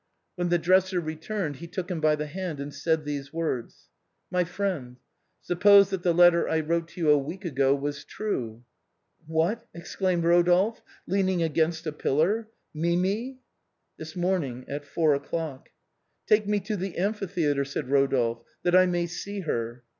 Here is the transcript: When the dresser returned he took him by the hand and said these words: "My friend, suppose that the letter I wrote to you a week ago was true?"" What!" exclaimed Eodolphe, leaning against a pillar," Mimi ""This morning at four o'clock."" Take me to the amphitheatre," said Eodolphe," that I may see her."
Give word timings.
When 0.33 0.49
the 0.49 0.57
dresser 0.57 0.99
returned 0.99 1.57
he 1.57 1.67
took 1.67 1.91
him 1.91 2.01
by 2.01 2.15
the 2.15 2.25
hand 2.25 2.59
and 2.59 2.73
said 2.73 3.05
these 3.05 3.31
words: 3.31 3.87
"My 4.31 4.43
friend, 4.43 4.97
suppose 5.43 5.91
that 5.91 6.01
the 6.01 6.11
letter 6.11 6.49
I 6.49 6.61
wrote 6.61 6.87
to 6.87 7.01
you 7.01 7.11
a 7.11 7.17
week 7.19 7.45
ago 7.45 7.75
was 7.75 8.03
true?"" 8.03 8.63
What!" 9.27 9.67
exclaimed 9.75 10.23
Eodolphe, 10.23 10.81
leaning 11.05 11.43
against 11.43 11.85
a 11.85 11.91
pillar," 11.91 12.47
Mimi 12.83 13.41
""This 13.99 14.15
morning 14.15 14.65
at 14.67 14.85
four 14.85 15.13
o'clock."" 15.13 15.69
Take 16.27 16.47
me 16.47 16.59
to 16.61 16.75
the 16.75 16.97
amphitheatre," 16.97 17.63
said 17.65 17.85
Eodolphe," 17.85 18.43
that 18.63 18.75
I 18.75 18.87
may 18.87 19.05
see 19.05 19.41
her." 19.41 19.83